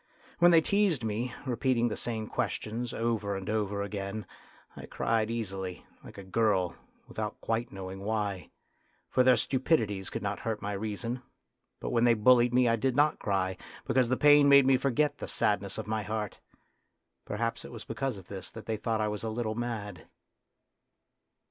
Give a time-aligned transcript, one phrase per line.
[0.39, 4.25] When they teased me, repeating the same questions over and over again,
[4.75, 6.73] I cried easily, like a girl,
[7.07, 8.49] without quite knowing why,
[9.11, 11.21] for their stupidities could not hurt my reason;
[11.79, 15.19] but when they bullied me I did not cry, because the pain made me forget
[15.19, 16.39] the sadness of my heart.
[17.23, 20.07] Perhaps it was because of this that they thought I was a little mad.